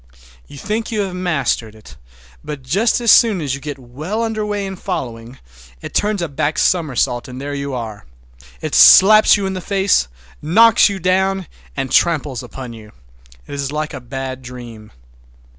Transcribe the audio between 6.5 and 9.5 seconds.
somersault and there you are. It slaps you